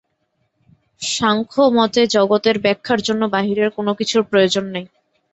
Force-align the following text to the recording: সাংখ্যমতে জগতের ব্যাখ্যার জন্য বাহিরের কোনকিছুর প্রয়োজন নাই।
সাংখ্যমতে 1.01 2.01
জগতের 2.15 2.55
ব্যাখ্যার 2.59 2.99
জন্য 3.01 3.21
বাহিরের 3.35 3.69
কোনকিছুর 3.77 4.23
প্রয়োজন 4.29 4.65
নাই। 4.73 4.85